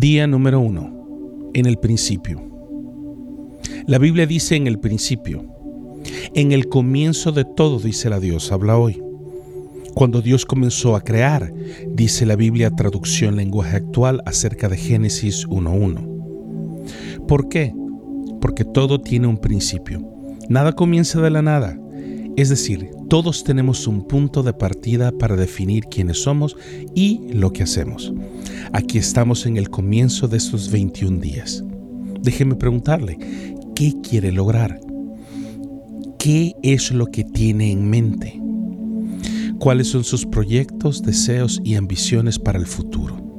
[0.00, 1.50] Día número uno.
[1.52, 2.40] En el principio.
[3.86, 5.44] La Biblia dice en el principio.
[6.34, 9.02] En el comienzo de todo, dice la Dios, habla hoy.
[9.92, 11.52] Cuando Dios comenzó a crear,
[11.86, 17.26] dice la Biblia traducción lenguaje actual acerca de Génesis 1.1.
[17.28, 17.74] ¿Por qué?
[18.40, 20.00] Porque todo tiene un principio.
[20.48, 21.78] Nada comienza de la nada.
[22.36, 26.56] Es decir, todos tenemos un punto de partida para definir quiénes somos
[26.94, 28.12] y lo que hacemos.
[28.72, 31.64] Aquí estamos en el comienzo de estos 21 días.
[32.22, 33.18] Déjeme preguntarle,
[33.74, 34.80] ¿qué quiere lograr?
[36.18, 38.40] ¿Qué es lo que tiene en mente?
[39.58, 43.29] ¿Cuáles son sus proyectos, deseos y ambiciones para el futuro?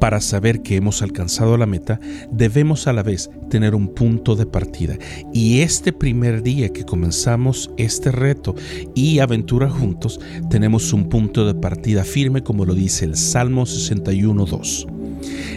[0.00, 2.00] Para saber que hemos alcanzado la meta,
[2.30, 4.96] debemos a la vez tener un punto de partida.
[5.32, 8.54] Y este primer día que comenzamos este reto
[8.94, 10.20] y aventura juntos,
[10.50, 14.86] tenemos un punto de partida firme como lo dice el Salmo 61.2.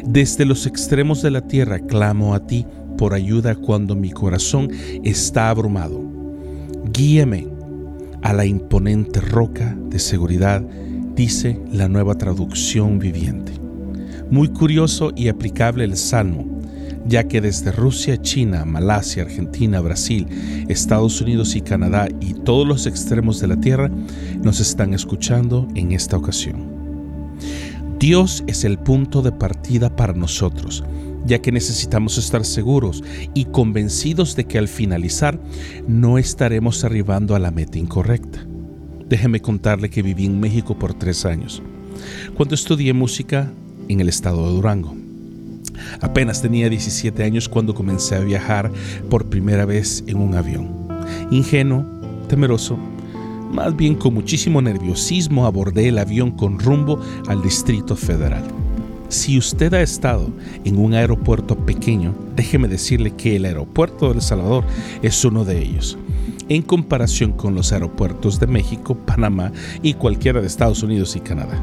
[0.05, 2.65] Desde los extremos de la tierra clamo a ti
[2.97, 4.69] por ayuda cuando mi corazón
[5.03, 6.03] está abrumado.
[6.93, 7.47] Guíame
[8.21, 10.61] a la imponente roca de seguridad,
[11.15, 13.68] dice la nueva traducción viviente.
[14.31, 16.45] Muy curioso y aplicable el Salmo,
[17.07, 20.27] ya que desde Rusia, China, Malasia, Argentina, Brasil,
[20.67, 23.89] Estados Unidos y Canadá y todos los extremos de la tierra
[24.43, 26.79] nos están escuchando en esta ocasión.
[27.97, 30.83] Dios es el punto de partida para nosotros,
[31.25, 35.39] ya que necesitamos estar seguros y convencidos de que al finalizar
[35.87, 38.45] no estaremos arribando a la meta incorrecta.
[39.09, 41.63] Déjeme contarle que viví en México por tres años.
[42.35, 43.51] Cuando estudié música,
[43.89, 44.95] en el estado de Durango.
[46.01, 48.71] Apenas tenía 17 años cuando comencé a viajar
[49.09, 50.69] por primera vez en un avión.
[51.31, 51.85] Ingenuo,
[52.27, 52.77] temeroso,
[53.51, 58.43] más bien con muchísimo nerviosismo abordé el avión con rumbo al Distrito Federal.
[59.09, 60.29] Si usted ha estado
[60.65, 64.65] en un aeropuerto pequeño, déjeme decirle que el aeropuerto de El Salvador
[65.01, 65.97] es uno de ellos.
[66.47, 69.51] En comparación con los aeropuertos de México, Panamá
[69.81, 71.59] y cualquiera de Estados Unidos y Canadá.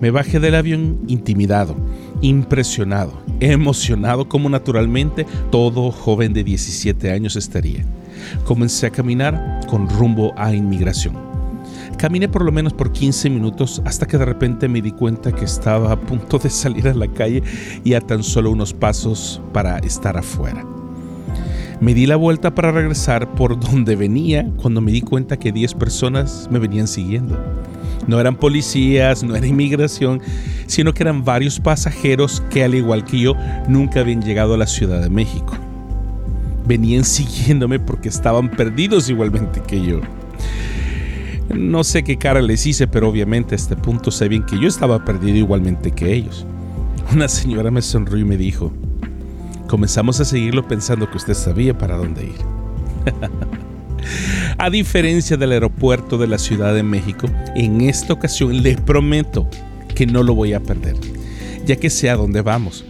[0.00, 1.76] Me bajé del avión intimidado,
[2.20, 7.84] impresionado, emocionado como naturalmente todo joven de 17 años estaría.
[8.44, 11.14] Comencé a caminar con rumbo a inmigración.
[11.98, 15.44] Caminé por lo menos por 15 minutos hasta que de repente me di cuenta que
[15.44, 17.42] estaba a punto de salir a la calle
[17.84, 20.64] y a tan solo unos pasos para estar afuera.
[21.80, 25.74] Me di la vuelta para regresar por donde venía cuando me di cuenta que 10
[25.74, 27.38] personas me venían siguiendo.
[28.06, 30.20] No eran policías, no era inmigración,
[30.66, 33.34] sino que eran varios pasajeros que al igual que yo
[33.68, 35.54] nunca habían llegado a la Ciudad de México.
[36.66, 40.00] Venían siguiéndome porque estaban perdidos igualmente que yo.
[41.54, 45.04] No sé qué cara les hice, pero obviamente a este punto sabían que yo estaba
[45.04, 46.46] perdido igualmente que ellos.
[47.12, 48.72] Una señora me sonrió y me dijo,
[49.68, 52.38] comenzamos a seguirlo pensando que usted sabía para dónde ir.
[54.56, 59.48] A diferencia del aeropuerto de la Ciudad de México, en esta ocasión les prometo
[59.94, 60.96] que no lo voy a perder,
[61.66, 62.84] ya que sé a dónde vamos.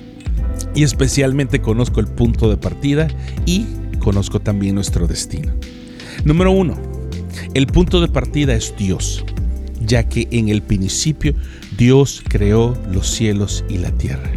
[0.75, 3.09] Y especialmente conozco el punto de partida
[3.47, 3.67] y
[3.99, 5.55] conozco también nuestro destino.
[6.25, 6.77] Número uno,
[7.55, 9.25] el punto de partida es Dios,
[9.81, 11.35] ya que en el principio
[11.79, 14.31] Dios creó los cielos y la tierra.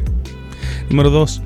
[0.89, 1.41] Número dos,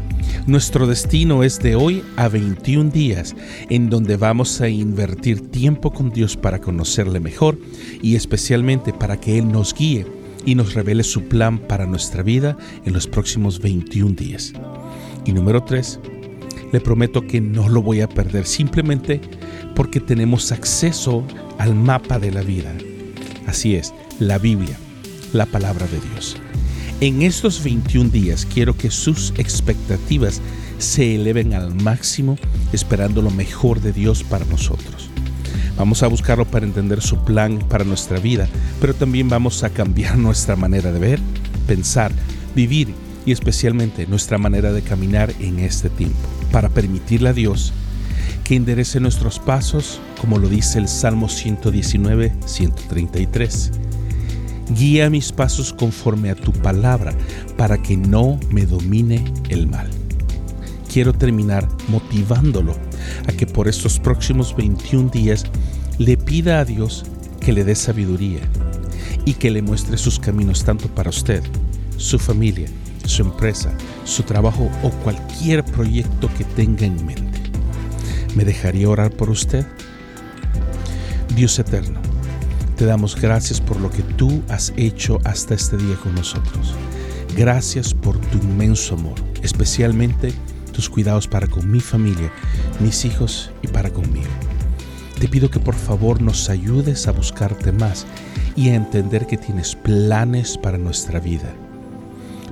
[0.47, 3.35] nuestro destino es de hoy a 21 días,
[3.69, 7.57] en donde vamos a invertir tiempo con Dios para conocerle mejor
[8.01, 10.05] y especialmente para que Él nos guíe
[10.45, 14.53] y nos revele su plan para nuestra vida en los próximos 21 días.
[15.25, 15.99] Y número 3,
[16.71, 19.21] le prometo que no lo voy a perder simplemente
[19.75, 21.23] porque tenemos acceso
[21.59, 22.73] al mapa de la vida.
[23.45, 24.77] Así es, la Biblia,
[25.33, 26.37] la palabra de Dios.
[27.01, 30.39] En estos 21 días quiero que sus expectativas
[30.77, 32.37] se eleven al máximo
[32.73, 35.09] esperando lo mejor de Dios para nosotros.
[35.77, 38.47] Vamos a buscarlo para entender su plan para nuestra vida,
[38.79, 41.19] pero también vamos a cambiar nuestra manera de ver,
[41.65, 42.11] pensar,
[42.53, 42.93] vivir
[43.25, 46.19] y especialmente nuestra manera de caminar en este tiempo,
[46.51, 47.73] para permitirle a Dios
[48.43, 53.71] que enderece nuestros pasos, como lo dice el Salmo 119, 133
[54.75, 57.13] Guía mis pasos conforme a tu palabra
[57.57, 59.89] para que no me domine el mal.
[60.91, 62.75] Quiero terminar motivándolo
[63.27, 65.45] a que por estos próximos 21 días
[65.97, 67.05] le pida a Dios
[67.41, 68.41] que le dé sabiduría
[69.25, 71.43] y que le muestre sus caminos tanto para usted,
[71.97, 72.69] su familia,
[73.05, 73.73] su empresa,
[74.05, 77.41] su trabajo o cualquier proyecto que tenga en mente.
[78.35, 79.65] ¿Me dejaría orar por usted?
[81.35, 82.10] Dios eterno
[82.81, 86.73] te damos gracias por lo que tú has hecho hasta este día con nosotros.
[87.37, 89.13] Gracias por tu inmenso amor,
[89.43, 90.33] especialmente
[90.73, 92.33] tus cuidados para con mi familia,
[92.79, 94.31] mis hijos y para conmigo.
[95.19, 98.07] Te pido que por favor nos ayudes a buscarte más
[98.55, 101.53] y a entender que tienes planes para nuestra vida.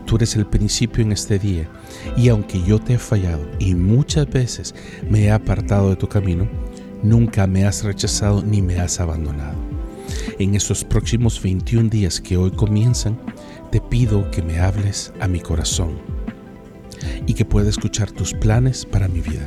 [0.06, 1.68] Tú eres el principio en este día
[2.16, 4.76] y aunque yo te he fallado y muchas veces
[5.10, 6.48] me he apartado de tu camino,
[7.02, 9.69] nunca me has rechazado ni me has abandonado.
[10.40, 13.20] En estos próximos 21 días que hoy comienzan,
[13.74, 16.00] te pido que me hables a mi corazón
[17.28, 19.46] y que pueda escuchar tus planes para mi vida.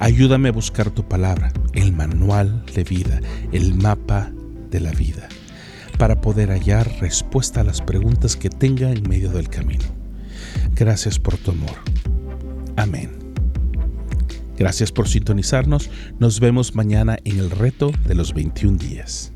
[0.00, 3.20] Ayúdame a buscar tu palabra, el manual de vida,
[3.52, 4.32] el mapa
[4.68, 5.28] de la vida,
[5.96, 9.84] para poder hallar respuesta a las preguntas que tenga en medio del camino.
[10.74, 11.76] Gracias por tu amor.
[12.74, 13.12] Amén.
[14.58, 15.88] Gracias por sintonizarnos.
[16.18, 19.32] Nos vemos mañana en el reto de los 21 días.